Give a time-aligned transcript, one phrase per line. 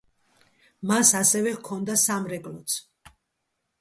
[0.91, 2.79] მას ასევე ჰქონდა სამრეკლოც.